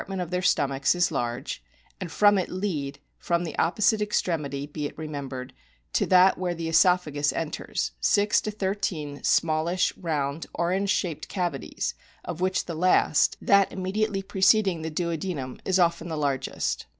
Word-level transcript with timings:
SOME 0.01 0.13
INTERNAL 0.13 0.27
STRUCTURES 0.41 0.45
63 0.49 0.63
of 0.63 0.71
their 0.71 0.81
stomachs 0.81 0.95
is 0.95 1.11
large, 1.11 1.63
and 1.99 2.11
from 2.11 2.37
it 2.39 2.49
lead 2.49 2.99
from 3.19 3.43
the 3.43 3.55
opposite 3.59 4.01
extremity, 4.01 4.65
be 4.65 4.87
it 4.87 4.97
remembered, 4.97 5.53
to 5.93 6.07
that 6.07 6.39
where 6.39 6.55
the 6.55 6.67
oesophagus 6.67 7.31
enters 7.33 7.91
6 8.01 8.39
13 8.41 9.21
smallish, 9.23 9.95
round, 9.95 10.47
orange 10.55 10.89
shaped 10.89 11.27
cavities 11.27 11.93
of 12.25 12.41
which 12.41 12.65
the 12.65 12.73
last, 12.73 13.37
that 13.39 13.71
immediately 13.71 14.23
preceding 14.23 14.81
the 14.81 14.89
duodenum, 14.89 15.59
is 15.65 15.77
often 15.77 16.07
the 16.07 16.17
largest. 16.17 16.87